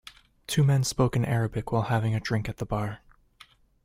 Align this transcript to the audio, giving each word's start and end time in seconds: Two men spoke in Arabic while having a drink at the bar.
Two 0.47 0.63
men 0.63 0.83
spoke 0.83 1.15
in 1.15 1.23
Arabic 1.25 1.71
while 1.71 1.83
having 1.83 2.15
a 2.15 2.19
drink 2.19 2.49
at 2.49 2.57
the 2.57 2.65
bar. 2.65 3.01